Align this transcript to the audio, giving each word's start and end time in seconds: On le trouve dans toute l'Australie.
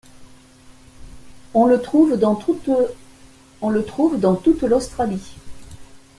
On 1.53 1.67
le 1.67 1.79
trouve 1.79 2.17
dans 2.17 2.33
toute 2.33 2.65
l'Australie. 4.63 5.35